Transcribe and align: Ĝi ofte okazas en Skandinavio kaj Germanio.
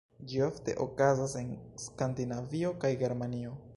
Ĝi 0.29 0.39
ofte 0.45 0.73
okazas 0.85 1.35
en 1.41 1.51
Skandinavio 1.85 2.73
kaj 2.85 2.93
Germanio. 3.03 3.55